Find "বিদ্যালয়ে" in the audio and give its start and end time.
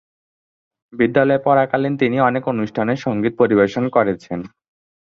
0.93-1.43